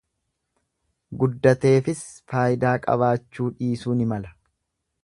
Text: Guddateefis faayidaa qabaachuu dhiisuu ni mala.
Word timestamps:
Guddateefis 1.23 2.01
faayidaa 2.33 2.75
qabaachuu 2.89 3.53
dhiisuu 3.61 3.99
ni 4.03 4.11
mala. 4.15 4.35